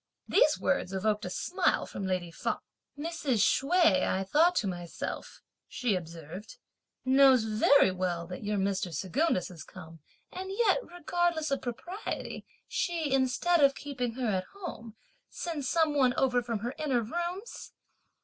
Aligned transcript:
These 0.27 0.57
words 0.59 0.93
evoked 0.93 1.25
a 1.25 1.29
smile 1.29 1.85
from 1.85 2.07
lady 2.07 2.31
Feng. 2.31 2.57
"Mrs. 2.97 3.37
Hsueh, 3.45 4.01
I 4.07 4.23
thought 4.23 4.55
to 4.55 4.67
myself," 4.67 5.43
she 5.67 5.93
observed, 5.93 6.57
"knows 7.05 7.43
very 7.43 7.91
well 7.91 8.25
that 8.25 8.43
your 8.43 8.57
Mr. 8.57 8.91
Secundus 8.91 9.49
has 9.49 9.63
come, 9.63 9.99
and 10.31 10.49
yet, 10.51 10.79
regardless 10.81 11.51
of 11.51 11.61
propriety, 11.61 12.47
she, 12.67 13.13
instead 13.13 13.63
(of 13.63 13.75
keeping 13.75 14.13
her 14.15 14.25
at 14.29 14.45
home), 14.55 14.95
sends 15.29 15.69
some 15.69 15.95
one 15.95 16.15
over 16.17 16.41
from 16.41 16.61
her 16.61 16.73
inner 16.79 17.01
rooms! 17.03 17.71